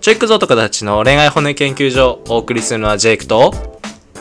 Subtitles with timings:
[0.00, 3.52] ちょいくぞ男たちの恋愛骨研究所お送りするのはジェイクと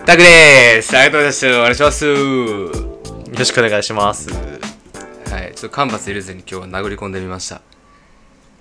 [0.05, 0.97] タクです。
[0.97, 1.59] ありがとうございます。
[1.59, 2.05] お願いします。
[2.05, 4.29] よろしくお願いします。
[4.31, 4.37] は
[5.47, 5.53] い。
[5.55, 7.61] ちょっと間髪入れずに今日は殴り込んでみました。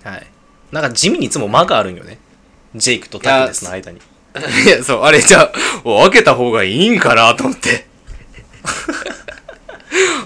[0.05, 0.27] はい。
[0.71, 2.19] なんか地味にいつも間があるんよね。
[2.75, 3.99] ジェイクとタクですの間に。
[4.67, 5.53] いやそうあれじゃあ
[5.85, 7.87] お分けた方がいいんかなと思って。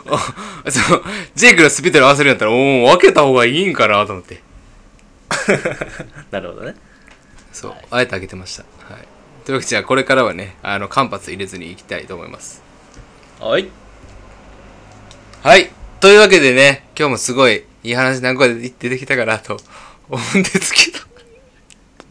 [0.06, 0.18] お
[0.70, 1.04] そう
[1.34, 4.42] ジェイクのスピードに合わせるんやったらおー分けた方がいいんかなと思って
[6.30, 6.74] なるほどね
[7.52, 9.06] そう、あえてあげてましたはい
[9.44, 12.62] というわけでじゃあこれからはねあの間髪入れずにいきたいと思います
[13.40, 13.68] はい
[15.42, 15.70] はい。
[15.98, 19.58] というわけでね、今日もすごいいい話何個か出てきたかなと
[20.08, 20.92] 思うんですけ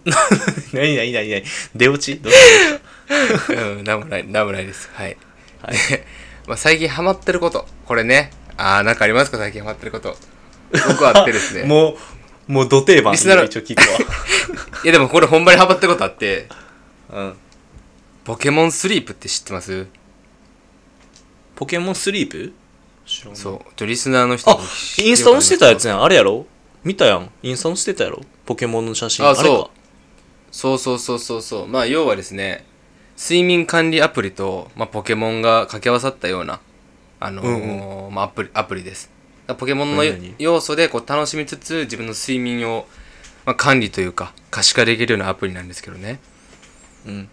[0.73, 1.43] 何何何何？
[1.75, 2.19] 出落ち？
[2.19, 3.61] どうしたど。
[3.61, 4.89] うん、なんもない、なんもないです。
[4.93, 5.15] はい。
[5.61, 5.75] はい。
[6.47, 7.65] まあ最近ハマってること。
[7.85, 8.31] これね。
[8.57, 9.37] あー、なんかありますか？
[9.37, 10.17] 最近ハマってること。
[10.87, 11.63] 僕はあってですね。
[11.63, 11.97] もう
[12.47, 13.13] もう土定番。
[13.13, 13.81] リスナーの一応聞く
[14.83, 16.47] いやでもこれほんまにハマってることあって、
[17.09, 17.37] わうん。
[18.23, 19.87] ポケモンスリープって知ってます？
[21.55, 22.53] ポケモンスリープ？
[23.05, 23.35] 知らん。
[23.35, 23.73] そう。
[23.75, 24.59] ちょ、リスナーの人あ
[24.97, 26.03] インスタのしてたやつやん。
[26.03, 26.45] あれやろ？
[26.83, 27.29] 見たやん。
[27.43, 28.21] インスタのしてたやろ？
[28.45, 29.25] ポケモンの写真。
[29.25, 29.43] あれか。
[29.43, 29.77] そう。
[30.51, 31.67] そうそうそうそうそう。
[31.67, 32.65] まあ要はですね、
[33.17, 36.59] 睡眠管理アプリと、まあ、ポケモンが掛け合わさったような、
[37.19, 38.13] あのーうん。
[38.13, 39.11] まあ、アプリアプリです。
[39.47, 40.03] ポケモンの
[40.39, 42.87] 要素でこう楽しみつつ自分の睡眠を、
[43.45, 46.19] まあ、管理というか可視化できるようなアプリなんですけどね。
[47.05, 47.29] うん。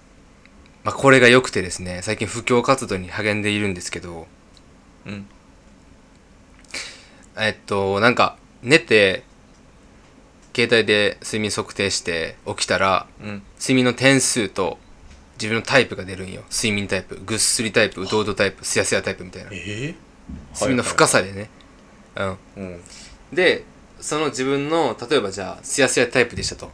[0.84, 4.26] まあ、これが良くてですね、最近布教活動に励んでいるんですけど、
[5.06, 5.26] うん。
[7.36, 9.24] えっと、なんか寝て、
[10.54, 13.42] 携帯で睡眠測定して起きたら、うん。
[13.60, 14.78] 睡眠の点数と
[15.34, 16.42] 自分のタイプが出るんよ。
[16.50, 19.50] 睡眠タイプぐっすりタイプうとうとタイプすやすやタイプみたいな。
[19.52, 19.94] え
[20.54, 21.50] 睡眠の深さでね、
[22.56, 22.80] うん。
[23.32, 23.64] で
[24.00, 26.70] その自分の例えばじゃあすやすやタイプでしたと。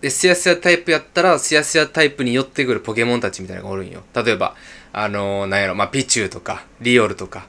[0.00, 4.02] ですやすやタイプやったらすやすやタイプに寄ってくるポケモンたちみたいなのがおるんよ。
[4.14, 4.54] 例えば
[4.92, 7.46] あのー、なんやろまあピチューとかリオルとか。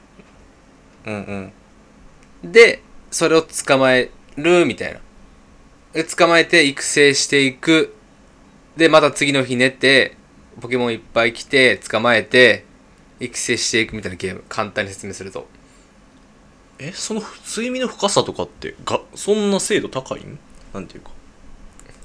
[1.06, 1.52] うん
[2.42, 2.52] うん。
[2.52, 5.00] でそれを捕まえるみたいな。
[5.92, 7.94] で捕まえて育成していく。
[8.76, 10.16] でまた次の日寝て
[10.60, 12.64] ポケモンいっぱい来て捕まえて
[13.20, 14.44] 育成していくみたいなゲーム。
[14.48, 15.46] 簡単に説明すると
[16.78, 20.38] えその睡眠の深さとかってがそんな精度高いん？
[20.72, 21.10] なんていうか。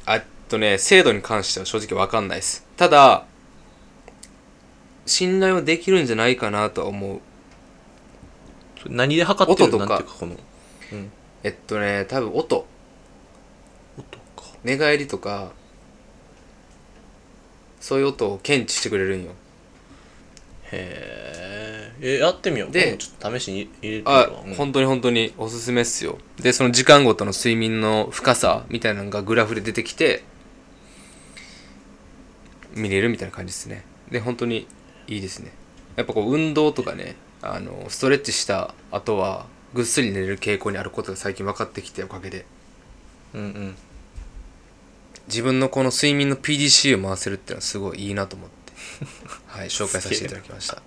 [0.06, 2.66] あっとね精度に関しては正直わかんないです。
[2.76, 3.26] ただ
[5.06, 7.22] 信頼はできるんじゃないかなとは思う。
[8.82, 10.36] それ何で測ってる音とかなんていうかこの
[11.44, 12.66] えっとね多分音。
[13.98, 14.44] 音か。
[14.64, 15.52] 寝返りとか
[17.80, 19.32] そういう音を検知してくれるんよ。
[20.72, 21.53] へえ
[22.06, 22.72] えやってみよう。
[22.72, 24.50] でちょっと試しに入れてみるあわ、う。
[24.50, 26.18] ん本当に本当におすすめっすよ。
[26.42, 30.24] でその時間ごとの睡眠の深さみたいなのがグラフで出てきて
[32.76, 33.86] 見れるみたいな感じですね。
[34.12, 34.68] で本当に
[35.08, 35.52] いいですね。
[35.96, 42.46] やっぱこう運動とかねあのストレッチした後はぐっすり寝れる傾向にあることが最近分かってきておかげで。
[43.34, 43.76] うんうん。
[45.28, 48.54] 自分のこの睡眠の PDC を回せるっていうのはすごいいいなと思って。
[49.48, 50.82] はい紹介させていただきました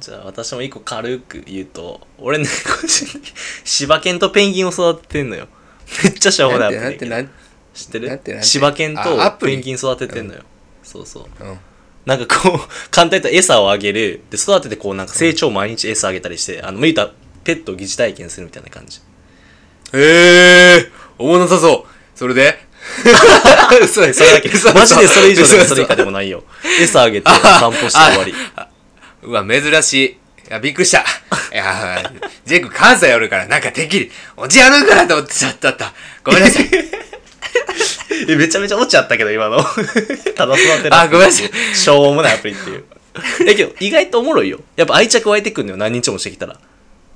[0.00, 2.46] じゃあ私も一個軽く言うと俺ね
[3.64, 5.46] 柴犬とペンギンを育ててんのよ。
[6.04, 7.10] めっちゃしょうもないアプリ
[7.74, 8.42] 知ってる？
[8.42, 10.40] 柴犬とペンギン育ててんのよ、
[10.82, 11.44] そうそう。
[11.44, 11.58] うん。
[12.06, 12.58] なんかこう
[12.90, 14.22] 簡単に言ったら餌をあげる。
[14.30, 17.10] で育ててこうなんか成長毎日餌あげたりして、あの向いた
[17.44, 19.00] ペットを疑似体験するみたいな感じ。
[19.92, 20.90] へえ。
[21.18, 22.18] おもろなさそう。
[22.18, 22.58] それで？
[23.82, 24.48] 嘘それだけ。
[24.54, 26.44] 嘘マジでそれ以上でも嘘それ以下でもないよ。
[26.80, 28.34] 餌あげて散歩して終わり
[29.22, 30.06] うわ、珍しい。
[30.06, 30.16] い
[30.48, 31.00] や、びっくりした。
[31.00, 32.12] いや、
[32.44, 35.92] ジェイク関西おるから、なんかてっきり、おじあるんかなと思ってちゃったった。
[36.24, 36.68] ごめんなさい。
[38.28, 39.64] えめちゃめちゃ落ちちゃったけど今の
[40.36, 42.84] ただ育てるあごめんなさいしょうもないアプリっていう
[43.46, 46.58] だけど意外とおもろいよやっぱ愛着湧いてくんのよ何日もしてきたら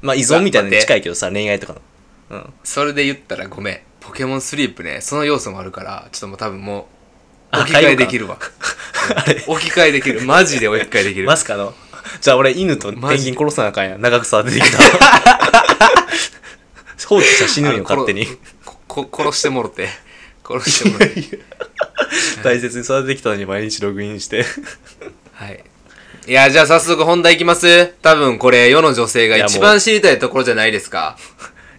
[0.00, 1.82] まあ依存みたいなのに近いけどさ恋愛とかの
[2.30, 3.80] うんそれで言ったらごめん。
[4.04, 6.84] ポケモンスリープね、その要素もあるから、ちょっともう多分もう、
[7.52, 8.38] あ置き換えできるわ。
[9.48, 10.20] 置き換えできる。
[10.20, 11.26] マジで置き換えできる。
[11.26, 11.74] マスカの
[12.20, 14.78] じゃあ俺犬とペンギン殺さなあかんやん長く育ててきた
[17.08, 18.26] 放置したら死ぬんよ勝手に
[18.64, 19.88] ここ殺してもろて。
[20.46, 21.38] 殺してもろて。
[22.42, 24.44] 大切に育ててきたのに毎日ログインして
[25.32, 25.64] はい。
[26.26, 31.18] いや、じゃあ早速本題いきます多分これ世の女性が一番知りたいところじゃないですか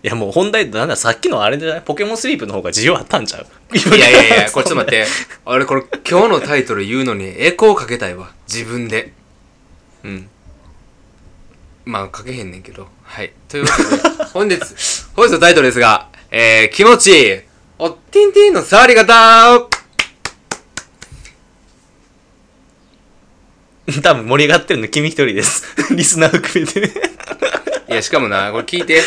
[0.03, 1.81] いやもう本題なんださっきのあれじゃない？
[1.81, 3.45] ポケモンスリープの方が需要あったんちゃう？
[3.75, 5.07] いやいやいや、 これちょっと待って。
[5.45, 8.29] 俺これ今日のタイトル言うのにエコーかけたいわ。
[8.47, 9.13] 自分で。
[10.05, 10.29] うん
[11.85, 12.87] まあかけへんねんけど。
[13.03, 13.31] はい。
[13.47, 13.89] というわけで、
[14.33, 14.59] 本日、
[15.15, 17.39] 本日のタイトルですが、えー、気持ちいい
[17.77, 19.67] おってんてんの触り方
[24.01, 25.63] 多分盛り上がってるの君一人です。
[25.93, 26.91] リスナー含めて。
[27.87, 29.03] いや、しかもな、これ聞いて。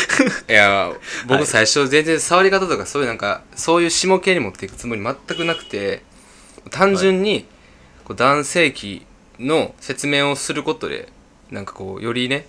[0.49, 6.03] いや、はい僕最初全然触り方とかそういうなんか、そういう下系に持っていくつもり全くなくて、
[6.71, 7.45] 単純に、
[8.05, 9.05] こう男性器
[9.38, 11.08] の説明をすることで、
[11.50, 12.46] なんかこう、よりね、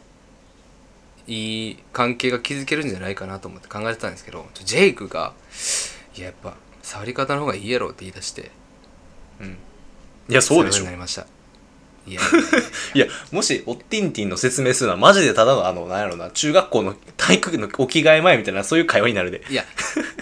[1.27, 5.33] いい関係が築けるんじゃないかなと思って考えてたんですけど、ジェイクが、
[6.15, 8.51] いや、やっぱ、触り方の方がいいやろって言い出して、
[10.29, 10.91] いや、そうでしょそれにな。
[10.91, 11.25] りました。
[12.07, 12.21] いや、
[12.93, 19.43] いや、もし、おってんてんの説明するのは、マジでただの、あの、なんやろな、中学校の体育のお着替え前みたいな、そういう会話になるで。
[19.49, 19.65] いや、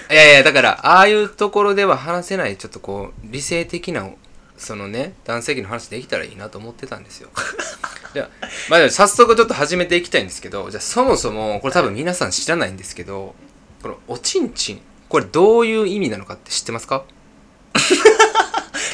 [0.09, 4.09] いやいや、だから、ああいうところでは話せない、ちょっとこう、理性的な、
[4.57, 7.29] そのね、男性器の話できたらいいなと思ってたんですよ。
[8.13, 8.29] じゃあ、
[8.69, 13.35] まあ、早速ちょっと始めていきたいんですけど、じゃあ、そもそも、これ多分皆さん知らないんですけど、
[13.81, 17.03] この、おちんちん、これどういう意味なのかって知ってますか？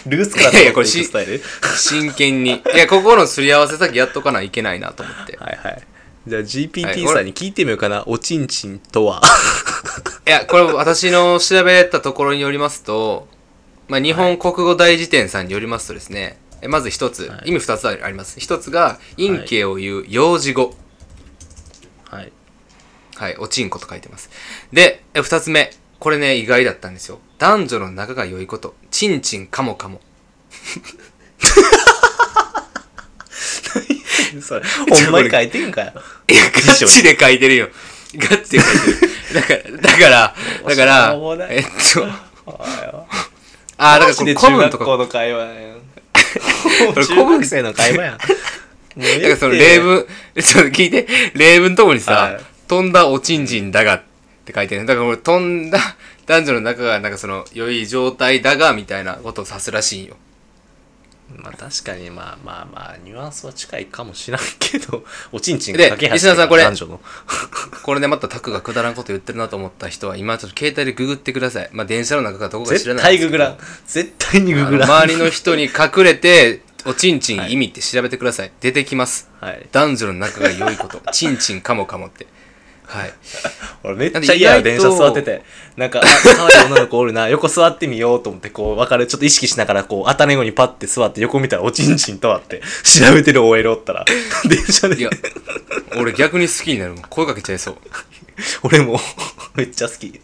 [0.06, 1.42] ルースからいやいやこれ取っていくスタイル？
[1.78, 2.62] 真剣に。
[2.76, 5.38] いや、ここのすり合わせ先やっとかないけないなと思って。
[5.38, 5.82] はいはい。
[6.28, 8.04] じゃあはい GPT さんに聞いてみようかな。
[8.06, 9.22] おちんちんとは。
[10.28, 13.28] いや、これ私の調べたところによりますと、
[13.88, 18.40] まあ、日本国語大辞典さんによりますとですね、えまず一つ、はい意味二つあります。
[18.40, 20.74] 一つが、陰茎を言う幼児語。
[22.06, 22.32] はい。
[23.16, 24.30] はい、おちんこと書いてます。
[24.72, 25.72] で、え二つ目。
[26.00, 27.20] これね、意外だったんですよ。
[27.38, 28.76] 男女の仲が良いこと。
[28.92, 30.02] ちんちんかもかも。
[34.42, 35.94] それ、ほんまに書いてんかよ。
[36.28, 37.70] いや、ガチで書いてるよ。
[38.16, 39.14] ガチで書いてる。
[39.34, 41.64] だから、だから、 だかしょらうもない、えっ
[41.94, 42.04] と、
[42.46, 42.58] おい
[43.84, 45.74] あー、だからこれマジで古文とか中学校の会話やん。
[46.94, 48.18] これ中学生の会話やん。
[48.18, 50.08] だからその例文、
[50.42, 54.02] ちょっと聞いて、例文ともにさ、はい飛んだおちんちんだがっ
[54.46, 55.80] て書いてるだからこれ飛んだ
[56.26, 60.16] 男女の仲がなんかその良い状態だがみたいなことを指すらしいんよ。
[61.38, 67.02] まあ確かにまあまあまあ、ニュアンスは近いかもしらんけど、 おちんちんでが架け橋リスナーさんこれ男女の。
[67.84, 71.70] これね、またタクがくだらんこと言ってるなと思った人は今ちょっと携帯でググってください。
[71.72, 73.38] まあ電車の中かどこか知ら絶ないですけど。
[73.38, 73.58] 対ググらん。
[73.88, 74.90] 絶対にググらん。
[74.90, 78.52] 周りの人に隠れて、おちんちん意味って調べてください。
[78.60, 79.30] 出てきます。
[79.40, 79.68] はい。
[79.72, 81.02] 男女の仲が良いこと。
[81.12, 82.28] ちんちんかもかもって。
[82.86, 83.14] はい。
[83.84, 85.44] 俺めっちゃ嫌や、電車座ってて。
[85.76, 86.04] なんか、あ、
[86.36, 94.06] 可愛い女の子おるな、横座ってみようと思って、こう、分かる、ちょっと意識しながら、こう、当たり後にパッて座って横見たら、おちんちんとはって、調べてる OL おったら、
[94.46, 95.10] 電車でいや、
[95.96, 97.02] 俺逆に好きになるもん。
[97.04, 97.78] 声かけちゃいそう。
[98.64, 99.00] 俺も、
[99.56, 100.20] めっちゃ好き。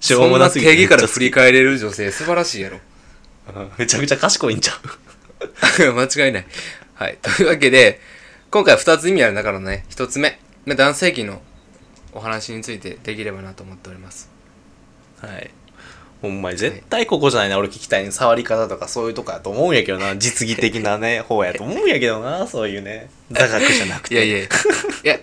[0.00, 2.80] しょうんもなすぎ定義から振り返れる女性素晴らしいやろ。
[3.56, 4.72] うんめちゃくちゃ賢いんちゃ
[5.78, 5.92] う。
[5.92, 6.46] 間違いない。
[6.94, 7.18] はい。
[7.20, 8.00] というわけで、
[8.50, 10.38] 今回二つ意味ある中のね、一つ目。
[10.64, 11.42] まあ男性器の
[12.14, 14.30] お話についてできればなと思っております。
[15.20, 15.50] はい。
[16.22, 18.10] ほんまに絶対ここじゃないな、俺聞きたいね。
[18.10, 20.16] 触り方とかそういうとこやと思うんやけどな。
[20.18, 23.10] 実技的なね、 方やと思うんやけどな、そういうね。
[23.30, 24.14] 座学じゃなくて。
[24.14, 25.20] いやいやいや、いや、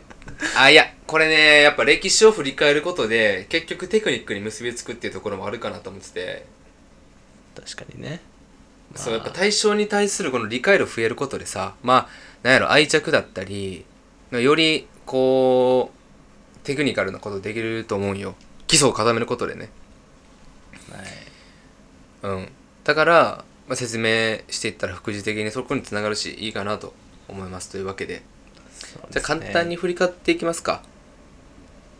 [0.57, 6.45] あ、いや、これね、やっぱ歴史を振り返ることで、結局テクニックに結びつくっていうところもあるかなと思ってて、
[7.55, 8.21] 確かにね。
[8.95, 12.09] そう、やっぱ対象に対するこの理解度増えることでさ、まあ、
[12.43, 13.85] なんやろ、愛着だったり、
[14.31, 16.00] より、こう、
[16.63, 18.35] テクニカルなことできると思うんよ。
[18.67, 19.69] 基礎を固めることでね。
[20.91, 22.35] はい。
[22.35, 22.47] うん。
[22.83, 26.93] だから、まあ、説明していったら副次的にそこにつながるし、いいかなと
[27.27, 27.69] 思います。
[27.69, 28.21] というわけで。
[29.09, 30.83] じゃあ簡単に振り返っていきますか。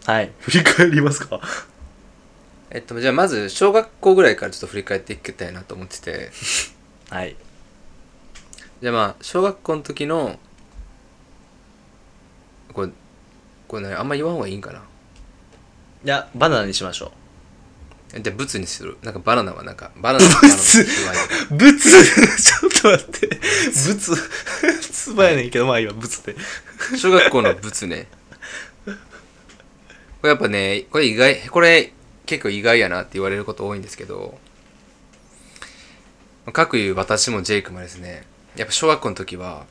[0.05, 0.31] はい。
[0.39, 1.39] 振り返りますか？
[2.71, 6.31] えっと、じゃあまず、小学校ぐらいからちょっと振り返っていきたいなと思ってて。
[7.09, 7.35] はい。
[8.81, 10.39] じゃあまあ、小学校の時の、
[12.73, 12.89] これ、
[13.71, 14.79] これね、あんま言わん方がいいんかな。
[14.79, 14.81] い
[16.03, 17.13] や、バナナにしましょ
[18.13, 18.97] じゃあ、ブツにする。
[19.01, 21.55] なんかバナナはなんか、バナナはバナナのツ言わんよう。
[21.55, 21.89] ブツ？
[22.59, 23.27] ちょっと待って。
[23.27, 23.37] ブ
[23.95, 24.11] ツ？
[24.91, 26.35] つばやねんけど、まあ今、ブツで。
[26.97, 28.07] 小学校のブツね。
[28.85, 28.91] こ
[30.23, 31.93] れやっぱね、これ意外、これ
[32.25, 34.37] 結構意外やなって言われること多いんですけど、
[36.51, 39.65] 各言う私もジェイクもですね、やっぱ小学校の時は、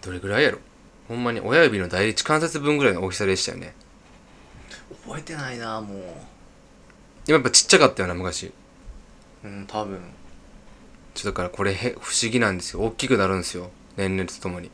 [0.00, 0.58] どれぐらいやろ？
[1.08, 3.74] ほんまに親指の第一関節分ぐらいの大きさでしたよね。
[5.04, 5.94] 覚えてないな、も
[7.26, 8.52] やっぱちっちゃかったよな、昔。
[9.44, 9.48] う。
[9.48, 10.00] うん、多分。
[11.14, 12.80] ちょっとだからこれへ不思議なんですよ。
[12.80, 13.70] 大きくなるんですよ。
[13.96, 14.70] 年齢とともに。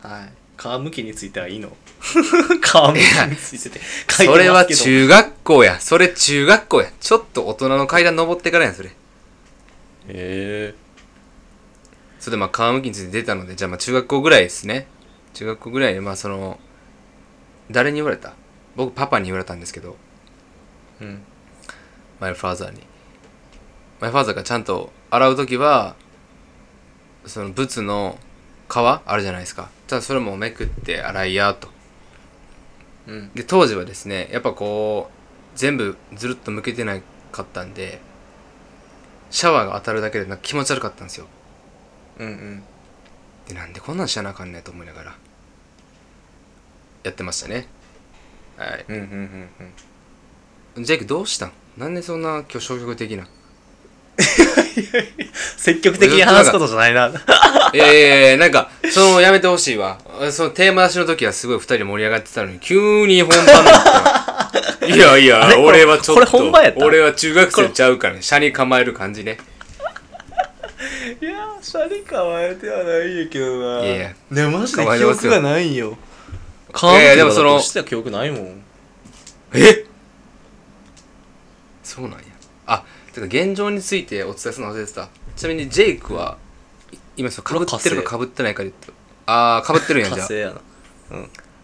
[0.00, 0.32] はい。
[0.56, 1.76] 皮むきについてはいいの？
[2.00, 2.98] 皮むき
[3.30, 3.80] についてて。
[4.10, 5.80] 書いてますけどそれは中学校や。
[5.80, 6.90] それ中学校や。
[7.00, 8.90] ちょっと大人の階段登ってからやん、それ。
[8.90, 8.92] へ
[10.08, 10.74] え。
[12.18, 14.86] それでまあ皮むきについて出たので、じゃあまあ中学校ぐらいですね。
[15.34, 16.58] 中学校ぐらいでまあその、
[17.70, 18.34] 誰に言われた？
[18.76, 19.96] 僕パパに言われたんですけど、
[21.00, 21.22] うん。
[22.20, 22.80] マイファーザーに。
[24.00, 25.96] マイファーザーがちゃんと洗う時は
[27.26, 28.18] そのブツの
[28.68, 29.70] 皮あるじゃないですか。
[29.86, 31.68] じゃあそれもめくって洗いやと。
[33.06, 33.30] うん。
[33.34, 37.00] で当時はですねやっぱこう全部ずるっと向けてな
[37.32, 38.00] かったんで
[39.30, 41.26] シャワーが当たるだけでなんか気持ち悪かったんですよ
[42.18, 42.62] うんうん。
[43.48, 45.16] でなんでこんなんしやなあかんねんと思いながら。
[47.04, 47.66] やってましたね。
[48.56, 48.84] はい。
[48.88, 49.48] うんうん
[50.76, 51.52] うんジェイクどうしたん？
[51.76, 53.26] なんでそんな今日消極的な？
[55.56, 57.08] 積極的に話すことじゃないな。
[57.74, 59.98] いやいやいやなんかそのやめてほしいわ。
[60.30, 68.20] そのテーマ出しの時はすごい二人盛り上がってたのに急に本番になった いやいや俺はちょっと俺は中学生ちゃうからね。
[68.22, 69.38] 車に構える感じね
[71.20, 73.84] いやー、シャリ構えてはないんやけどな。
[73.84, 74.14] いやいや。
[74.30, 75.96] ね、マジで記憶がないんよ。
[76.82, 77.82] いやいやでもそのして。
[77.82, 78.62] た記憶ないもん。
[79.54, 79.84] え？
[81.82, 82.24] そうなんや。
[82.66, 85.08] あてか現状についてお伝えするの忘れてた。
[85.34, 86.36] ちなみにジェイクは
[86.92, 88.92] い今そのかぶってるかかぶってないかで言って
[89.26, 90.60] ああかぶってるんやじゃ火星やな。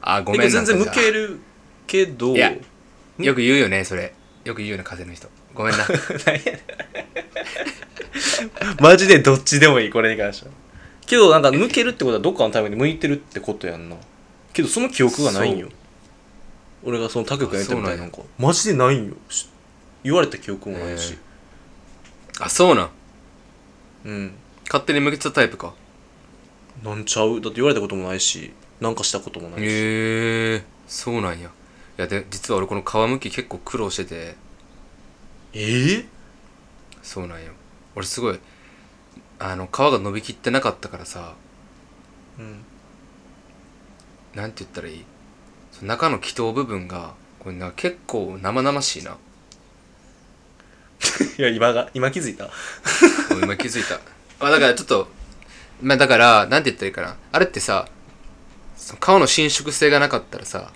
[0.01, 1.39] ああーごめんな全然向ける
[1.87, 2.35] けど。
[2.35, 2.53] いや
[3.19, 4.15] よく言うよねそれ。
[4.45, 5.87] よく言うよね風の人ごめんな。
[6.27, 6.61] 何やね
[8.81, 10.53] んマジでどっちでもいいこれに関しては。
[11.07, 13.97] けどなんか向けるってことはどっかのタイミングで向いてるってことやんな。
[14.53, 15.69] けどその記憶がないんよ。
[16.83, 18.19] 俺がその他局やったみたいななんか。
[18.39, 19.15] マジでないんよ。
[19.29, 19.49] し
[20.03, 21.17] 言われた記憶もないし、
[22.41, 22.91] あそうなん。
[24.05, 24.35] うん。
[24.67, 25.75] 勝手に向けてたタイプか。
[26.83, 27.41] なんちゃう？
[27.41, 31.49] だって言われたこともないしなんかしたこともないし、へえそうなんや。
[31.99, 34.35] いやで実は俺この皮むき結構苦労してて
[35.55, 36.07] えー、
[37.03, 37.53] そうなんよ。
[37.95, 38.41] 俺すごい
[39.39, 41.35] あの皮が伸びきってなかったからさ。
[42.39, 42.65] うん。
[44.35, 45.05] なんて言ったらいい？
[45.71, 49.17] その中の気筒部分がこれな結構生々しいな。
[51.39, 52.51] いや今が今気づいた？
[53.31, 54.01] お今気づいた。
[54.45, 55.09] あだからちょっと
[55.81, 57.17] まあだからなんて言ったらいいかな。
[57.31, 57.87] あれってさ
[58.77, 60.73] その皮の伸縮性がなかったらさ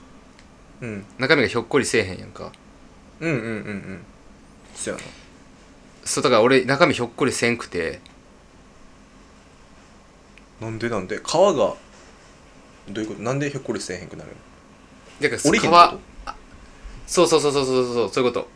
[0.80, 1.04] うん。
[1.18, 2.52] 中身がひょっこりせえへんやんか。
[3.18, 4.04] うんうんうんうん
[4.78, 5.02] そやな
[6.04, 8.00] そうだから俺中身ひょっこりせんくて。
[10.61, 11.18] なんでなんで？
[11.18, 11.76] 皮がど
[12.97, 13.23] ういうこと？
[13.23, 14.30] なんでひょっこりせえへんくなる
[15.20, 15.99] だから皮ってこ
[17.06, 18.49] そうそうそうそうそうそうそういうこと。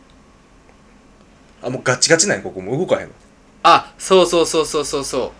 [1.61, 2.61] とあもうガチガチなんやここ。
[2.61, 3.13] もう動かへんの？
[3.63, 5.31] あそうそうそうそうそうそう。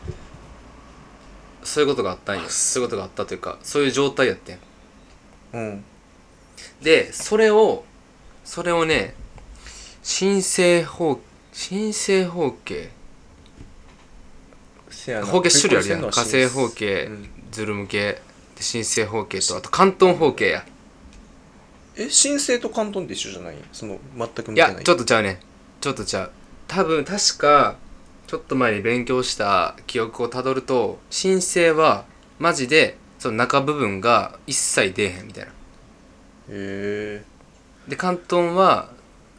[1.65, 4.59] そういうことがあったんよあそういうことがあったというかそういう状態やってん。
[5.53, 5.83] うん。
[6.81, 7.83] でそれを
[8.45, 9.15] それをね
[10.03, 11.19] 新生法
[11.53, 12.89] 新生法系
[14.89, 15.25] せやな。
[15.25, 16.01] 法系種類あるやん。
[16.01, 17.29] 火星法う系ん。
[17.51, 18.21] ズルム系
[18.55, 20.65] で新生法系とあと関東法系や。
[21.95, 23.55] え申請と関東って一緒じゃない？
[23.71, 24.75] その全く見いてない。
[24.75, 25.39] やちょっとちゃうね
[25.79, 26.31] ちょっとちゃう。
[26.67, 27.75] 多分確か
[28.27, 32.05] ちょっと前に勉強した記憶をたどると申請は
[32.39, 35.51] マジでその中部分が一切出えへんみたいな。
[35.51, 35.53] へ
[36.49, 37.23] え
[37.87, 38.89] で関東は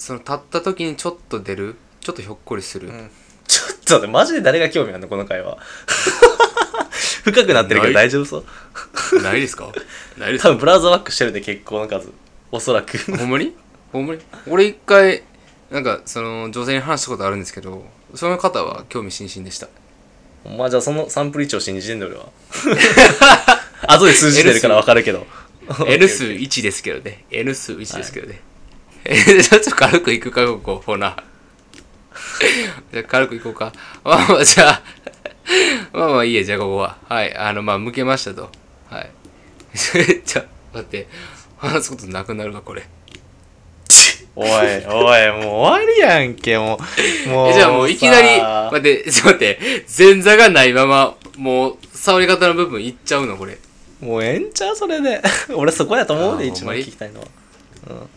[0.04, 3.11] その立った時にちょっと出るちょっとひょっこりする、うん。
[3.49, 5.56] ちょっと待ってマジで誰が興味あるのこの会話。
[7.25, 8.44] 深くなってるけど大丈夫そ
[9.14, 9.23] う？
[9.23, 9.73] ないですか？
[10.18, 10.42] ないです。
[10.42, 12.12] 多分ブラウザバックしてるで結構の数。
[12.52, 12.99] おそらく。
[13.16, 13.56] ほんまに？
[13.92, 14.20] ほんまに？
[14.46, 15.23] 俺一回
[15.70, 19.68] なんかその女性に話したことあるんですけどその方は興味津々でした。
[20.44, 20.66] ま？
[20.66, 22.26] あじゃあそのサンプル位置を信じてんだ俺は。
[23.88, 25.26] 後で数字出るから分かるけど。
[25.87, 27.25] N 数1ですけどね。
[27.30, 28.38] N 数1ですけどね、
[29.04, 31.16] えちょっと軽くいくかここほな。
[32.92, 33.73] じゃあ軽くいこうか。
[34.02, 34.82] まあまあじゃあ
[35.92, 36.96] まあまあいいやじゃあここは。
[37.08, 38.50] はいあのまあ向けましたと。
[38.90, 39.11] はい。
[40.25, 41.06] じゃあ待って。
[41.58, 42.87] 話すことなくなるかこれ。
[44.37, 46.76] おいおいもう終わりやんけも
[47.26, 49.84] うもうえじゃあもういきなりさ待ってちょっと待って。
[49.96, 53.58] 前座がないままもう触り方の部分いっちゃうのこれ。
[54.00, 55.23] もうええんちゃうそれで。
[55.54, 57.26] 俺そこやと思うで一番聞きたいのは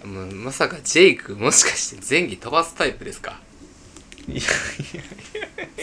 [0.06, 3.40] もうまさかジェイクもしかして前儀飛ばすタイプですか？
[4.30, 4.42] いや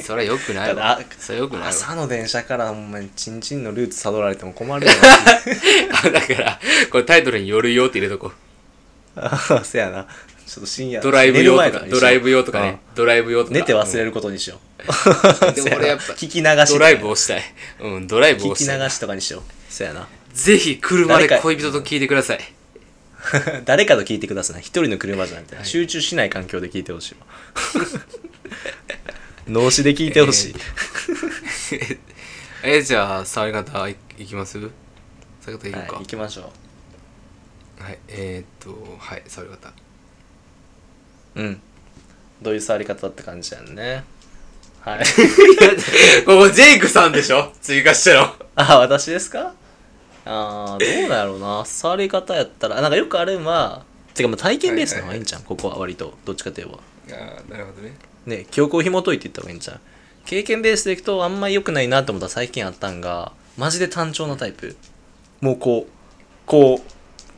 [0.03, 1.01] それはよくないわ。
[1.19, 1.69] それはよくないわ。
[1.69, 4.93] 朝の電車からほんまにチンチンのルーツ辿られても困るよ
[6.05, 6.61] あだから
[6.91, 8.33] これタイトルに「よるよ」って入れとこ
[9.17, 9.21] う。
[9.21, 10.07] なあせやな。
[10.47, 12.79] ちょっと深夜ドライブ用とかドライブ用とかね。
[12.95, 13.55] ドライブ用とか。
[13.55, 17.43] 寝て忘れる、ることにしよう、でも俺やっぱ 聞き流しドライブをしたい。
[17.81, 18.91] うんドライブ聞き流をしたい。
[18.91, 19.43] しとかにしよう。
[19.71, 20.07] せやな。
[20.35, 22.41] ぜひ車で恋人と聞いてください
[23.65, 24.61] 誰かと聞いてください。
[24.61, 25.67] 一人の車じゃなくて、はい。
[25.67, 27.27] 集中しない環境で聞いてほしいわ。
[29.49, 30.55] 脳死で聞いてほしい、
[32.63, 34.59] えじゃあ触り方いいきます？
[35.45, 35.79] 触り方いくか？
[35.79, 36.51] はい、行きましょ
[37.81, 37.83] う。
[37.83, 39.73] はい、えー、っとはい触り方。
[41.35, 41.61] うん。
[42.41, 44.05] どういう触り方って感じやんね。
[44.81, 45.05] はい。
[46.25, 47.53] ここジェイクさんでしょ？
[47.61, 48.35] 追加したの。
[48.57, 49.55] あ私ですか？
[50.25, 51.65] あーどうなんやろうな。
[51.65, 52.81] 触り方やったら。
[52.81, 53.83] なんかよくあるんは
[54.15, 56.15] てかまあ体験ベースの方がいいんじゃん、ここは割と。
[56.25, 56.79] どっちかといえば。
[57.17, 57.95] ああなるほどね。
[58.27, 59.81] ね記憶を紐解いていった方がいいんじゃん
[60.25, 64.77] 経験ベースでいくとあんまり良くないなと思ったら最近あったんがマジで単調なタイプ。
[65.41, 65.91] もうこう
[66.47, 66.81] こう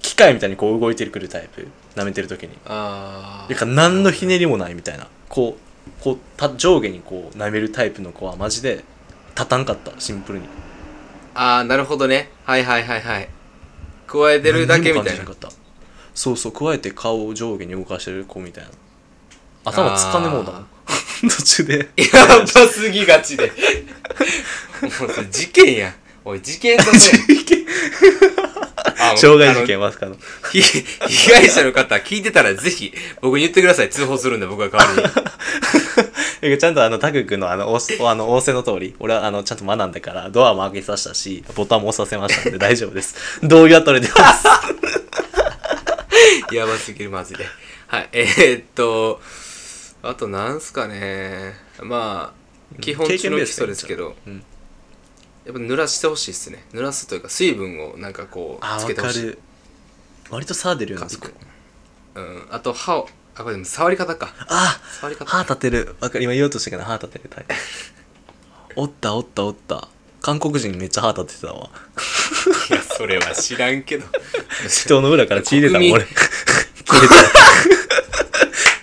[0.01, 1.69] 機械みたいにこう動いてくるタイプ。
[1.97, 2.57] 舐めてる時に。
[2.67, 5.09] あだから何のひねりもないみたいな。
[5.29, 8.85] こうこうた上下にこう舐めるタイプの子はマジで
[9.35, 9.99] 立たんかった。
[9.99, 10.45] シンプルに
[11.39, 12.31] ああなるほどね。
[12.45, 13.29] はいはいはいはい。
[14.07, 15.21] 加えてるだけみたいな。
[15.21, 15.51] なかった
[16.15, 18.71] そうそう加えて顔を上下に動かしてる子みたいな。
[19.65, 20.67] 頭つかんでもうだもん
[21.29, 21.91] 途中で。
[21.97, 22.05] や
[22.39, 23.53] ばすぎがちで。
[24.83, 25.91] もうそれ事件や。
[25.91, 26.91] んおい事件だぞ
[28.55, 28.56] あ
[29.15, 30.17] 傷害事件まさかの
[30.53, 33.91] ひ被害者の方聞いてたらぜひ僕に言ってください。
[33.91, 36.59] 通報するんで僕が代わりに。
[36.59, 43.17] ちゃんとあのタク君のあの仰せあの仰せの通り俺はあのちゃんと学んだからドアも開けさせたしボタンも押させましたんで大丈夫です。
[43.43, 44.47] 同意は取れてます。
[46.55, 47.47] やばすぎるマジで。
[47.89, 49.21] はいえー、っと
[50.03, 51.55] あとなんすかね。
[51.81, 54.43] まあ基本中の基礎ですけど、うん
[55.47, 56.65] やっぱ濡らしてほしいっすね。
[56.73, 59.21] 濡らすというか水分をなんかこあうつけてほしい。
[59.21, 59.39] 分かる。
[60.31, 61.29] 割と差出るようなそこ
[62.17, 62.47] うん。
[62.51, 64.35] あと歯をあこれでも触り方か。
[64.49, 65.25] あ触り方。
[65.25, 65.95] 歯立てる。
[66.01, 66.25] わかる。
[66.25, 67.55] 今言おうとしたけど歯立てるタイプ
[68.75, 69.87] おったおったおった。
[70.21, 71.71] 韓国人めっちゃ歯立ててたわ。
[72.69, 74.07] いやそれは知らんけど。
[74.69, 75.95] 人の裏から血出たもん国民。
[75.95, 76.07] 俺。
[76.87, 77.09] 切れ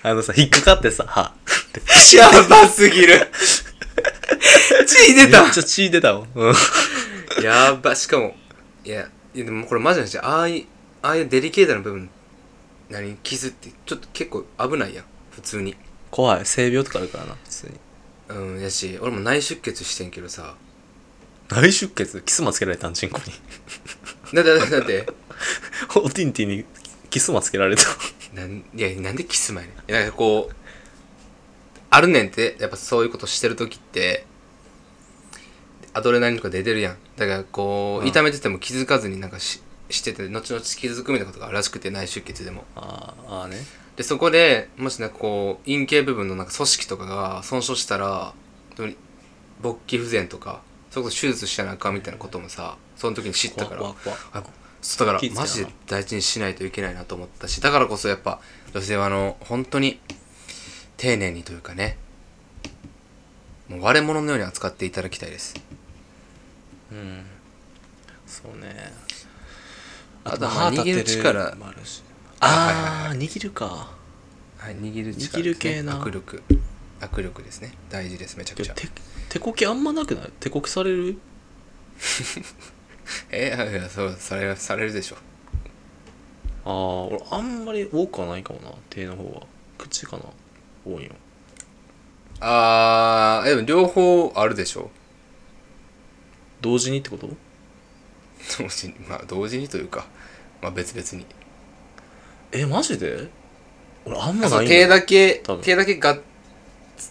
[0.02, 1.34] たあのさ引っかかってさ歯。
[2.14, 3.28] やばすぎる
[4.86, 5.42] 血出た。
[5.42, 6.54] めっちゃ血出たもん、うん。
[7.42, 8.36] やばしかも
[8.84, 10.66] いやいやでもこれマジなんですよああいう
[11.02, 12.08] ああいうデリケートな部分
[12.88, 13.16] 何？
[13.22, 15.04] 傷ってちょっと結構危ないやん。
[15.30, 15.74] 普通に。
[16.10, 16.46] 怖い。
[16.46, 17.72] 性病とかあるからな普通に。
[18.28, 20.54] うんやし俺も内出血してんけどさ。
[21.50, 22.22] 内出血？
[22.22, 23.24] キスマつけられたんチンコに。
[24.32, 25.06] だってだってだって。
[25.96, 26.64] おティンティンに
[27.10, 27.82] キスマつけられた。
[28.32, 29.92] なんいやなんでキスマやねん。
[29.92, 30.56] なんかこう
[31.90, 34.26] あるねんってやっぱそういうことしてる時って
[35.94, 36.96] アドレナリンとか出てるやん。
[37.16, 38.08] だからこう、うん。
[38.08, 42.64] 痛めてても気づかずになんかししてて後々気づくみたいなことがあるらしくて内出血でも。
[42.76, 43.56] あーあーね。
[43.96, 48.34] でそこでもしなんかこう陰茎部分のなんか組織とかが損傷したら
[48.76, 48.96] 本当に
[49.62, 53.80] 勃起不全とかそれこそ手術しなあかんみたいなこともさその時に知ったから。
[53.80, 58.40] 怖い怖い怖いあそうだから気ぃつけなマジで大事にしないといけないなと思ったしだからこそやっぱ
[58.74, 59.98] 女性はあの本当に
[60.98, 61.96] 丁寧にというかね
[63.68, 65.54] もう割れ物のように扱っていただきたいです
[66.94, 67.24] うん。
[68.26, 68.92] そうね。
[70.24, 71.04] あとまあ握る。
[71.04, 72.02] 力もあるし。
[72.40, 73.64] あはいはいああ握るか。
[74.58, 75.98] はい握る力ね、握る系な。
[76.00, 76.42] 握力。
[77.00, 77.72] 握力ですね。
[77.90, 78.74] 大事ですめちゃくちゃ。
[78.74, 78.88] 手
[79.28, 80.30] 手こきあんまなくない？
[80.40, 81.18] 手こきされる？
[83.30, 85.16] えいやいやそうされされるでしょ。
[86.64, 86.72] ああ
[87.04, 88.70] 俺あんまり多くはないかもな。
[88.88, 89.42] 手の方は。
[89.76, 90.24] 口かな。
[90.86, 91.10] 多いよ
[92.40, 94.90] あーでも両方あるでしょ
[96.64, 97.28] 同時にってこと？
[98.58, 100.06] 同時にまあ同時にというか
[100.62, 101.26] まあ別々に。
[102.52, 103.28] えマジで？
[104.06, 105.62] 俺あんまないんだよ手だけ多分。
[105.62, 106.18] 手だけが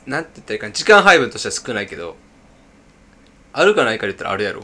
[0.08, 0.74] なんて言ったらいいかな。
[0.74, 2.16] 時間配分としては少ないけど
[3.52, 4.64] あるかないかで言ったらあるやろ。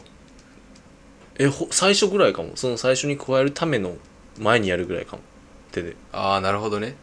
[1.38, 2.56] えほ最初ぐらいかも。
[2.56, 3.96] その最初に加えるための
[4.38, 5.22] 前にやるぐらいかも。
[5.70, 5.94] 手で。
[6.12, 6.96] ああなるほどね。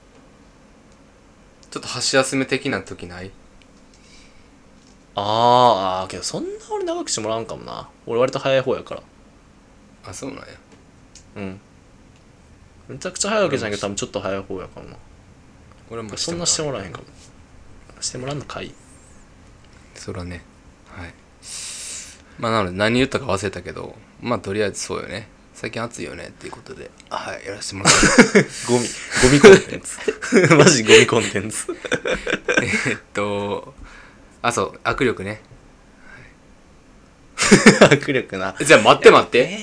[1.71, 3.31] ちょっと箸休め的な時ない？
[5.19, 7.89] あーあーけどそんな俺長くしてもらわんかもな。
[8.05, 9.03] 俺割と早い方やから。
[10.05, 10.45] あそうなんや。
[11.37, 11.59] うん。
[12.87, 14.97] めちゃくちゃ早いわけじゃないけど多分ちょっと早い方やからな。
[15.89, 17.05] 俺もそんなしてもらえへんかも。
[17.99, 18.71] してもらんのかい。
[19.95, 20.43] それはね。
[20.87, 21.13] はい。
[22.37, 25.29] まあなので何言ったか忘れたけどまあとりあえずそうよね。
[25.55, 26.91] 最近暑いよねっていうことで。
[27.09, 27.93] はいやらせてもらっ
[28.33, 28.87] て ゴミ
[29.23, 29.97] ゴミコンテンツ。
[30.55, 31.65] マジゴミコンテンツ。
[32.87, 33.73] えっと
[34.47, 35.41] あそう握力ね。
[37.37, 38.55] 握力な。
[38.65, 39.59] じゃあ待って待って。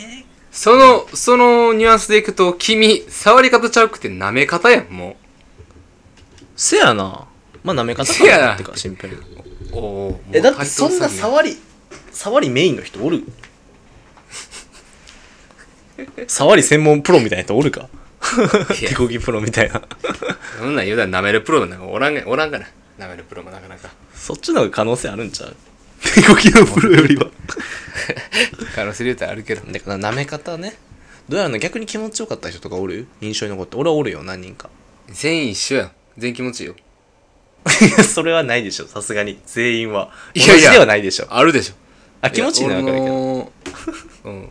[0.53, 5.17] そのそのニュアンスでいくと君触り方ちゃうくて舐め方やんも
[6.55, 7.27] せやな。
[7.63, 8.43] まあ舐め方せやな。
[8.43, 9.23] かなってかシンプル
[9.73, 11.57] おおえだってそんな触り
[12.13, 13.25] 触りメインの人おる？
[16.29, 17.89] 触り専門プロみたいな人おるか？
[18.79, 19.81] 手こぎプロみたいな。
[20.59, 22.67] そんなん言うたら舐めるプロなんかおらんがおらんがな。
[22.99, 23.89] 舐めるプロもなかなか
[24.25, 25.55] そっちの方が可能性あるんちゃう？
[26.15, 27.27] 手こぎのプロよりは。
[28.75, 29.71] 可能性で言うたらあるけど。
[29.71, 30.79] だから舐め方ね。
[31.29, 33.07] どうやらな逆に気持ちよかった人とかおる？
[33.21, 33.77] 印象に残って。
[33.77, 34.71] 俺はおるよ何人か。
[35.09, 35.93] 全員一緒やん。
[36.17, 36.75] 全員気持ちいいよ。
[37.83, 38.87] いやそれはないでしょ。
[38.87, 39.39] さすがに。
[39.45, 40.11] 全員は。
[40.33, 41.27] いやいや同じではないでしょ。
[41.29, 41.75] あるでしょ。
[42.23, 43.15] あ気持ちいいのは分かるけど。
[43.15, 43.53] ど
[44.25, 44.49] うん。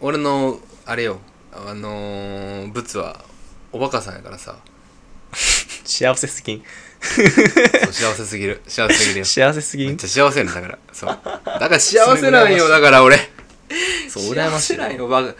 [0.00, 1.20] 俺のあれよ。
[1.52, 3.24] あのー、ブツは
[3.70, 4.56] おバカさんやからさ。
[5.84, 6.62] 幸せすぎん
[7.04, 8.62] 幸せすぎる。
[8.66, 9.24] 幸せすぎるよ。
[9.24, 9.88] 幸せすぎん？
[9.88, 10.78] めっちゃ幸せやねんだから。
[10.92, 11.08] そう。
[11.10, 13.18] だから幸せなんよだから俺。
[14.08, 15.32] そう羨ましい幸せなんよバカう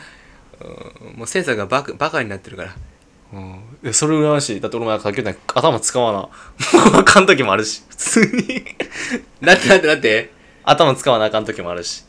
[1.14, 2.74] んもうセンサーがバカバカになってるから。
[3.32, 3.60] うん。
[3.82, 4.60] いやそれ羨ましい。
[4.60, 6.18] だって俺もさっき言ったように頭使わな。
[6.18, 6.30] も
[6.98, 7.82] うあかん時もあるし。
[7.88, 8.64] 普通に。
[9.40, 10.32] なんてなんてなんて。
[10.64, 12.04] 頭使わなあかん時もあるし。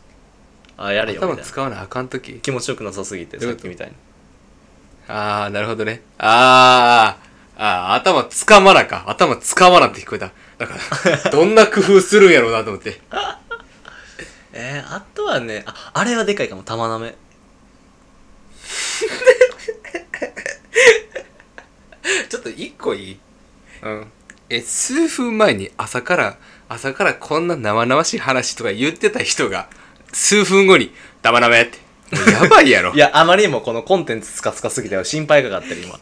[0.78, 1.44] あやれよみたいな。
[1.44, 2.39] 頭使わなあかん時。
[2.41, 3.68] 気持ちよくなさすぎてどういうこと？
[3.68, 3.94] さっきみたいに。
[5.08, 6.02] ああなるほどね。
[6.18, 9.06] あーあー頭つかまなか。
[9.08, 10.32] 頭つかまなって聞こえた。
[10.58, 10.76] だか
[11.24, 13.00] ら どんな工夫するんやろうなと思って。
[14.54, 16.63] えー、あとはねああれはでかいかも。
[16.63, 17.15] 玉なめ。
[22.30, 23.20] ちょっと一個いい？
[23.84, 24.12] うん。
[24.50, 26.38] え数分前に朝から
[26.70, 29.68] 朝からこんな生々しい話とか言ってた人が
[30.13, 31.80] 数分後に「ダマダメ」って。
[32.32, 32.94] やばいやろ。
[32.94, 36.00] いやあまりにもこのコンテンツスカスカすぎて心配かかってる今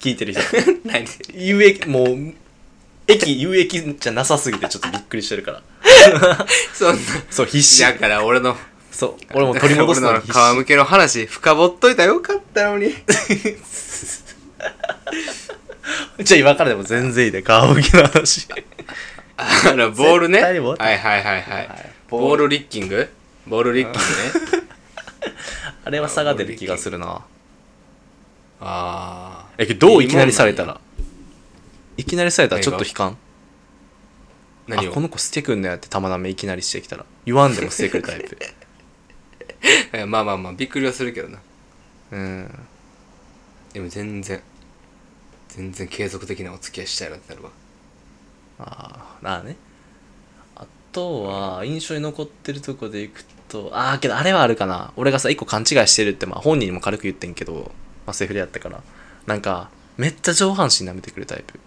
[0.00, 0.42] 聞いてる人。
[0.84, 2.34] 何有益もう
[3.06, 5.62] 益有益じゃなさすぎてちょっとびっくりしてるから。
[6.72, 7.00] そんな。
[7.30, 7.82] そう必死。
[7.82, 8.56] だから俺の
[8.90, 12.20] そう俺も取り戻すのに必俺の皮む死けの話深掘っといたらよ。
[12.20, 12.94] かったのに。
[16.22, 18.46] じゃあ今からでも全然いいで顔向きの話。
[19.36, 20.42] あのボールね。
[20.42, 21.92] はいはいはいはい、はい。
[22.08, 23.10] ボールリッキング？
[23.46, 24.64] ボールリッキングね。
[25.84, 27.22] あれは差が出る気がするな。
[28.60, 30.80] ああえけどどういきなりされたら。
[31.98, 33.18] いきなりされたらちょっと悲観？
[34.66, 34.90] 何を？
[34.90, 37.04] あこの子捨てくんのやって玉なめいきなりしてきたら。
[37.26, 38.38] 言わんでも捨てくるタイプ。
[39.92, 41.38] えまあまあまあびっくりはするけどな。
[42.12, 42.58] うん。
[43.74, 44.40] でも全然
[45.48, 47.50] 全然継続的なお付き合いしたいなってなるわ。
[48.60, 49.56] ああなあね。
[50.56, 54.94] あとは印象に残ってるとこでいくとああけどあれはあるかな。
[54.96, 57.72] 俺がさ一個勘違いしてるってまあ本人にも軽く言ってんけど
[58.06, 58.82] まあセフレやったから
[59.26, 61.60] なんかめっちゃ上半身舐めてくるタイプ。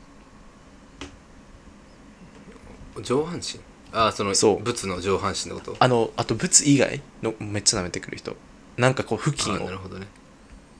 [3.01, 3.59] 上半身？
[3.91, 4.63] ああそのそう。
[4.63, 5.75] ブツの上半身のこと？
[5.79, 8.35] あのあと物以外のめっちゃ舐めてくる人。
[8.77, 9.59] なんかこう付近あを。
[9.61, 10.07] ーなるほどね。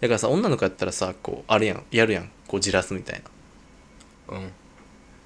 [0.01, 1.83] だからさ女の子やったらさこうあるやん。
[1.91, 2.31] やるやん。
[2.47, 3.21] こうじらすみたい
[4.29, 4.38] な。
[4.38, 4.51] うん。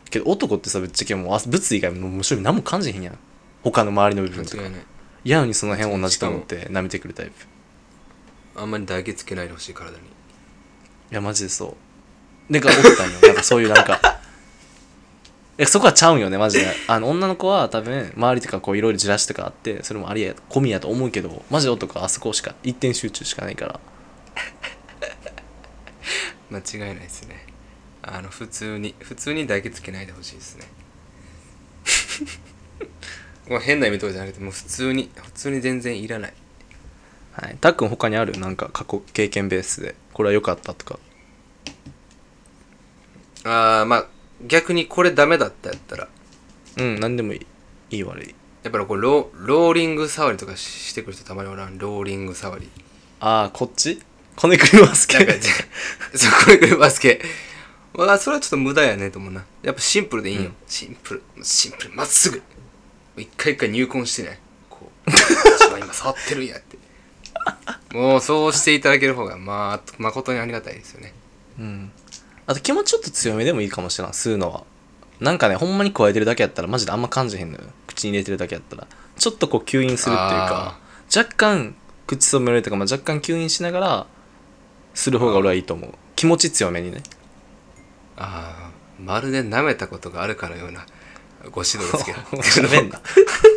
[0.09, 3.17] けど男ってさぶっちゃけもうあ物以外ももう正直何も感じへんやん。
[3.63, 4.57] 他の周りの部分とか。
[4.57, 4.81] 間違いない。
[5.23, 7.33] 嫌のにその辺同じと思って舐めてくるタイプ。
[8.55, 9.97] あんまり唾液つけないでほしい体に
[11.11, 11.77] いやマジでそ
[12.49, 12.53] う。
[12.53, 13.99] でかおったんよなんかそういうなんか。
[15.57, 16.67] いやそこはちゃうんよねマジで。
[16.87, 23.79] あの女の子は多分周りとかこういろいろじらしとかあってそれもありや込みやと思うけどマジで男はあそこしか一点集中しかないから。
[26.51, 27.45] 間違いないですね。
[28.03, 30.67] あの普通に普通に唾液つけないでほしいですね。
[33.49, 36.33] もう変な意味とかじゃなくてもう普通に普通に全然いらない
[37.39, 37.57] はい。
[37.61, 38.37] たっくん他にある？
[38.39, 39.95] なんか過去経験ベースで。
[40.13, 40.99] これは良かったとか。
[43.43, 44.07] ああまあ
[44.45, 46.07] 逆にこれダメだったやったら。
[46.77, 47.97] うん何でもいい。
[47.97, 48.35] いい悪い。
[48.63, 51.77] やっぱりこうローローリング触りとかししてくる人たまにおらん？
[51.77, 52.69] ローリング触り。
[53.19, 54.01] ああこっち？
[54.35, 55.33] こねくりますけなんか
[56.13, 57.21] そこでくるバスケ
[57.93, 59.45] まあそれはちょっと無駄やねと思うな。
[59.63, 60.55] やっぱシンプルでいいよ、うん。
[60.67, 61.23] シンプル。
[61.41, 61.93] シンプル。
[61.93, 62.41] まっすぐ。
[63.15, 65.09] 一回一回入魂してねこう。
[65.79, 66.77] 今触ってるんやって
[67.93, 71.13] もうそうしていただける方がまあ誠にありがたいですよね。
[71.59, 71.91] うん。
[72.45, 74.63] あと気持ちちょっと強めでもいいかもしれん吸うのは。
[75.19, 77.63] なんかねほんまに加えてるだけやったらマジであんま感じへんのよ。
[77.87, 78.87] 口に入れてるだけやったら。
[79.17, 80.77] ちょっとこう吸引するっていうか
[81.15, 84.07] 若干口染めるとか、まあ、若干吸引しながら
[84.93, 85.93] する方が俺はいいと思う。
[86.15, 87.03] 気持ち強めにね。
[88.15, 90.85] ああまるで舐めたことがあるかのような
[91.51, 92.19] ご指導ですけど。
[92.41, 93.01] 喋んな。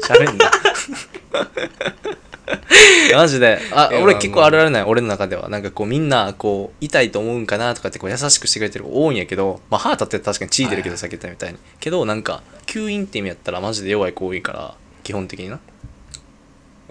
[0.07, 0.51] 喋んな
[3.15, 3.61] マジで。
[3.73, 4.83] あ俺結構あるあるない。
[4.85, 5.49] 俺の中では。
[5.49, 11.59] なんかこうみんなこう痛いと思うんかなとかってこう優しくしてくれてる子多いんやけどまあ歯立って確かに血出るけどはいはいさっき言ったみたいに。
[11.81, 15.61] けどなんか吸引って意味やったらマジで弱い子多いから基本的にな。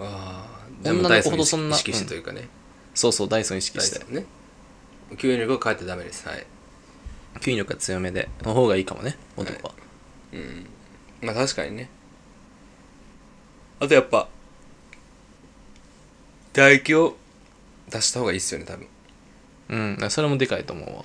[0.02, 2.48] あ女の子ほどそんな意識してというかね、
[2.94, 4.04] そうそうダイソン意識して。
[4.12, 4.24] ね。
[5.16, 6.26] 吸引力を変えてダメです。
[6.26, 6.46] はい。
[7.40, 8.28] 吸引力が強めで。
[8.42, 9.74] の方がいいかもね男は、
[10.32, 10.66] うん。
[11.20, 11.90] まあ確かにね。
[13.78, 14.28] あとやっぱ
[16.52, 17.16] 唾液を
[17.90, 18.86] 出した方がいいっすよね多分。
[19.68, 21.04] うんそれもでかいと思うわ。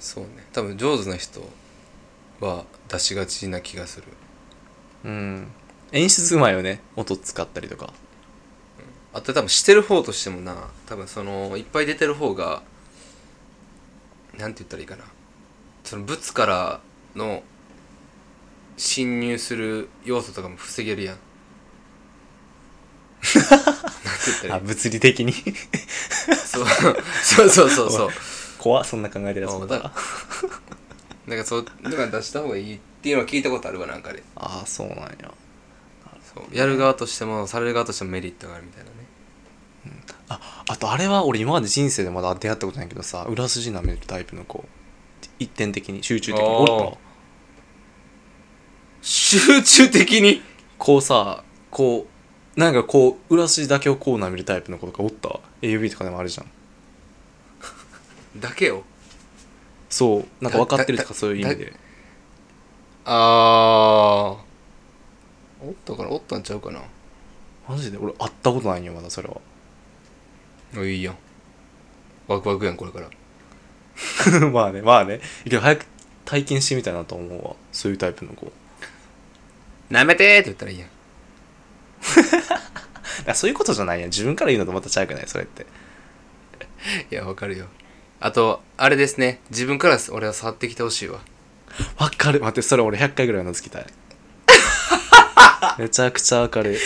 [0.00, 0.30] そうね。
[0.52, 1.48] 多分上手な人
[2.40, 4.06] は出しがちな気がする。
[5.04, 5.46] うん。
[5.92, 6.80] 演出うまいよね。
[6.96, 7.92] 音使ったりとか。
[9.12, 12.62] あと多分してる方としてもな多分そのいっぱい出てる方が
[14.38, 15.04] なんて言ったらいいかな。
[15.84, 16.80] その物から
[17.14, 17.42] の
[18.76, 21.16] 侵入する要素とかも防げるやん
[24.50, 25.32] あ物理的に？
[25.32, 26.66] そう
[27.22, 28.08] そうそうそうそう。
[28.58, 29.94] 怖っそんな考えてるやつそうだだったら
[31.26, 34.22] なんかそうだから出した方がいいっていうのは聞いたことあるわなんかで。
[34.36, 35.08] ああそうなんや。
[36.34, 38.96] そうやる側としてもされる側としてもメリットがあるみたいなね。
[40.28, 44.64] ああとあれは俺今まで人生でまだ出会ったことないけどさ裏筋舐めるタイプの子。
[45.38, 46.48] 一点的に集中的に。
[46.48, 46.72] おー。
[46.72, 46.98] おった
[49.02, 50.42] 集中的に？
[50.78, 52.10] こうさこう
[52.56, 56.50] なんかこう裏筋だけをこう舐めるタイプの子とかおった？AUB とかでもあるじゃん。
[58.40, 58.82] だけよ。
[59.88, 60.26] そう。
[60.44, 61.72] なんか分かってるとだかそういう意味で。
[63.04, 65.66] あー。
[65.66, 66.80] おったからおったんちゃうかな。
[67.68, 67.98] マジで？
[67.98, 69.36] 俺会ったことないんよまだそれは。
[70.76, 71.16] あいいやん。
[72.28, 73.08] ワクワクやんこれから。
[74.50, 75.20] まあねまあね。
[75.44, 75.86] けど早く
[76.24, 77.56] 体験してみたいなと思うわ。
[77.72, 78.50] そういうタイプの子。
[79.88, 80.88] なめてーって言ったらいいやん
[83.26, 84.06] だそういうことじゃないや。
[84.06, 85.24] ん自分から言うのとまたちゃうくない？
[85.26, 85.66] それって。
[87.10, 87.66] いやわかるよ。
[88.20, 89.40] あとあれですね。
[89.50, 91.20] 自分から俺は触ってきてほしいわ。
[91.98, 92.40] わかる。
[92.40, 93.86] 待ってそれ俺100回ぐらいのつきたい。
[95.78, 96.78] めちゃくちゃわかる。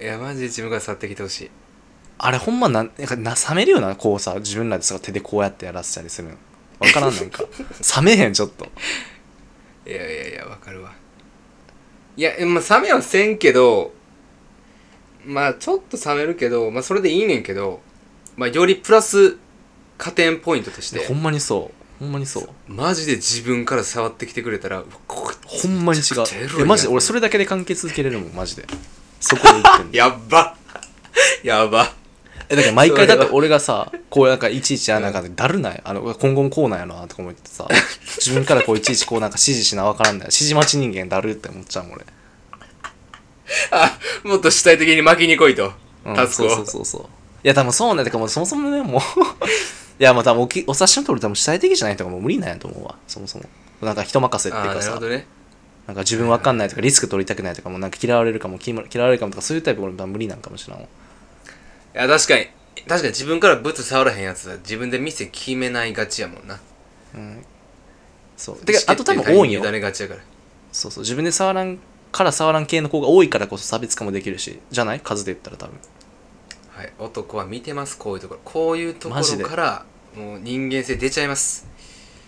[0.00, 1.50] いやマジで自分から触ってきてほしい。
[2.18, 6.34] あれほんまなんなんかな冷めるよなこうさ自分らでさ手でこうやってやらせたりするの。
[6.78, 7.44] わからんなんか。
[8.00, 8.66] 冷めへんちょっと。
[9.86, 10.92] いやいやいやわかるわ。
[12.16, 13.92] いやまあ冷めはせんけど
[15.26, 17.80] まあちょっと冷めるけどまあそれでいいねんけど
[18.36, 19.38] まあよりプラス
[19.98, 21.04] 加点ポイントとして。
[21.06, 21.76] ほんまにそう。
[21.98, 22.48] ほんまにそう。
[22.68, 26.58] マジで自分から触ってきてくれたらほんまに違う。
[26.58, 26.60] ん。
[26.60, 28.66] えマジで俺それだけで完結続けれるもんマジで。
[29.20, 29.92] そこで言ってんの。
[29.96, 30.56] やっば。
[31.42, 31.92] やば。
[32.48, 35.80] えだから毎回だって俺がさこうなんかいちいちあなんかだるない。
[35.82, 37.66] あの今後もこうなんやなとか思ってさ
[38.18, 42.04] 自分からこういちいちこうなんか指示しなわからんない指示待ち人間だるって思っちゃうもん俺
[43.70, 45.72] あもっと主体的に巻きに来いと、
[46.04, 46.50] うんタスクを。
[46.50, 47.02] そうそうそうそう。
[47.02, 47.06] い
[47.48, 49.00] や多分そうなんだかもうそもそもねもう。
[49.98, 52.96] いやもう多分おきお察しの通り多分主体的じゃないとかもう無理なんやと思うわ。
[53.06, 53.44] そもそも。
[53.80, 54.88] なんか人任せっていうかさ。
[54.90, 55.26] なるほどね。
[55.86, 60.82] なんか自分わかんないとかリスク取りたくないとかもうなんか嫌われるかも嫌われるかもとかそういうタイプ俺多分無理なんかもしれんわ。
[60.82, 60.86] い
[61.94, 62.48] や確かに。
[62.86, 66.58] 確かに自分からブツ触らへんやつは自分で店決めないがちやもんな。
[68.36, 68.56] そう。
[68.58, 70.20] てかあと多分多いんよ委ねがちやから。
[70.72, 71.02] そうそう。
[71.02, 71.78] 自分で触らん
[72.12, 75.00] から触らん系の子が多いからこそ差別化もできるしじゃない？
[75.00, 75.78] 数で言ったら多分。
[76.70, 76.92] はい。
[76.98, 77.98] 男は見てます。
[77.98, 78.40] こういうところ。
[78.44, 79.42] こういうとこマジで？
[79.42, 79.84] ろから
[80.16, 81.68] もう人間性出ちゃいます。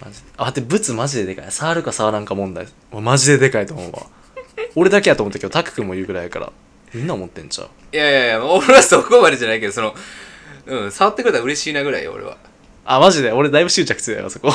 [0.05, 0.29] マジで？
[0.37, 1.53] あでブツマジででかい。
[1.53, 2.67] 触るか触らんか問題。
[2.91, 4.07] もうマジででかいと思うわ。
[4.75, 6.53] 俺だけやと思ったけどタク君も言うぐらいやから
[6.93, 7.69] みんな思ってんちゃう？
[7.93, 9.95] いやいやいや俺はそこまでじゃないけどその
[10.67, 12.37] うん触ってくれたら嬉しいなぐらいよ俺は。
[12.85, 13.33] あマジで？
[13.33, 14.51] 俺だいぶ執着強いよそこ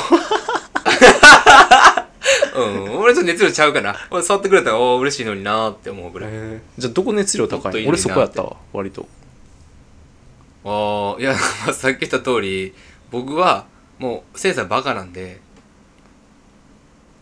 [2.55, 2.99] うん。
[2.99, 3.95] 俺と熱量ちゃうかな。
[4.11, 6.31] 俺触ってくれたらおー嬉しいのになーって思うぐらい。
[6.77, 9.07] じゃあどこ熱量高もっといいないの俺そこやったわ割と。
[10.65, 11.33] ああいや
[11.65, 12.73] まあさっき言った通り
[13.11, 13.65] 僕は
[13.99, 15.41] もうせいさんバカなんで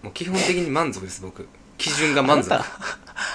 [0.03, 1.47] もう基本的に満足です僕。
[1.77, 2.53] 基準が満足。
[2.53, 2.69] あなた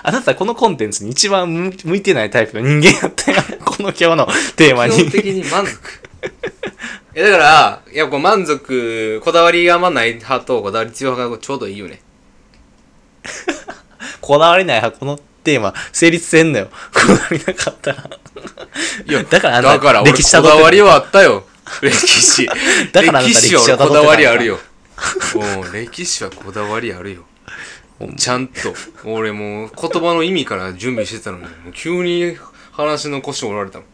[0.05, 3.45] あなたこのコンテンツに一番向向いてないタイプの人間やったやん。
[3.65, 4.95] この今日のテーマに。
[4.95, 5.81] 基本的に満足
[7.17, 12.03] いやだからいやこう満足こだわりがあんまない派とこだわり強い派がちょうどいいよね。
[14.21, 16.69] こだわりない派このテーマ成立せんのよ。
[16.93, 18.11] こだわりなかったら。
[19.07, 21.47] いや だからあんただから俺歴史こ辿ってだわりはあったよ。
[21.81, 22.47] 歴史。
[22.93, 24.61] だからあなた歴史はこだわりあるよ。
[25.35, 27.25] もう歴史はこだわりあるよ。
[28.19, 28.75] ちゃんと。
[29.05, 32.37] 俺もう言葉の意味から準備してたのにもう急に
[32.73, 33.87] 話の腰折られたもん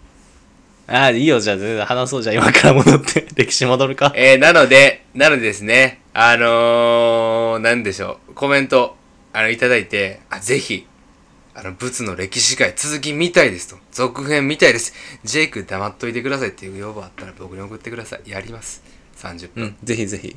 [0.86, 8.96] ああいいよじゃあ全然話そうじゃあ今から戻って 歴史戻るかえー、なので、なのでですね、あのー、なんでしょう、コメント、
[9.32, 10.86] あの、いただいて、あ、ぜひ、
[11.54, 13.76] あの、仏の歴史会続き見たいですと。
[13.92, 14.92] 続編見たいです。
[15.24, 18.30] ジェイク黙っといてくださいっていう要望あったら僕に送ってください。
[18.30, 18.82] やります。
[19.18, 19.64] 30分。
[19.64, 20.36] うんぜひぜひ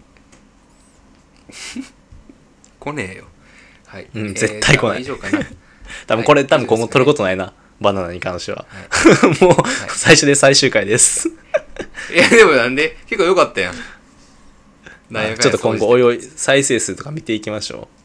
[2.79, 3.25] 来ねえよ。
[3.85, 4.07] はい。
[4.13, 5.39] うんえー絶対来ない以上かな。
[6.07, 9.55] 多分これ、はい多分今後取ることないなバナナに関しては、は もう、
[9.89, 11.29] 最初で最終回です。
[12.13, 13.75] いや、でもなんで結構良かったやん。
[15.09, 17.95] なんやかんやちょっと今後おいおい再生数とか見ていきましょう。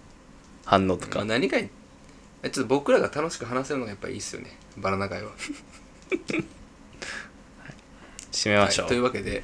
[0.65, 1.69] 反応とか、まあ、何かちょ
[2.49, 4.57] っと僕らが楽しく話せるのがやっぱりいいっすよね。
[4.77, 5.31] バナナ会は、
[8.33, 9.43] 締めましょう、はい、というわけで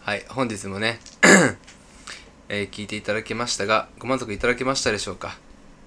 [0.00, 0.98] はい本日もね、
[2.48, 5.38] えー聞いていただきましたがご満足いただけましたでしょうか？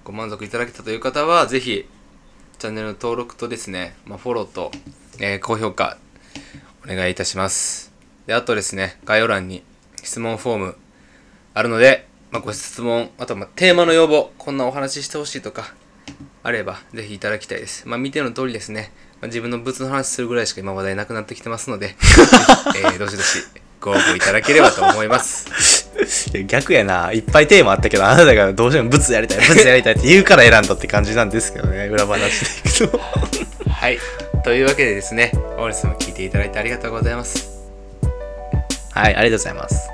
[0.04, 1.86] ご満足いただけたという方はぜひ
[2.64, 4.70] チャンネルの登録とですね、まあ、フォローと、
[5.20, 5.98] えー高評価
[6.82, 7.92] お願いいたします
[8.26, 9.62] であとですね概要欄に
[10.02, 10.76] 質問フォーム
[11.52, 15.74] あるので、まあ、ご質問、あとまテーマの要望、こんなお話ししてほしいとか、
[16.42, 17.86] あればぜひいただきたいです。
[17.86, 21.96] まあ見ての通りですね、まあ、自分の物の話するぐらいしか今話題なくなってきてますので、
[22.76, 23.40] えーどしどし
[23.78, 25.83] ご応募いただければと思います。
[26.04, 33.00] いや逆やないっぱいテーマあったけどあなたがどうしてもブツやりたいブツやりたいって言うから選んだって感じなんですけどね 裏話でいくと
[33.70, 33.98] はい。
[34.44, 37.54] というわけでですね、本日も聞いていただいてありがとうございます。
[38.94, 39.93] はいありがとうございます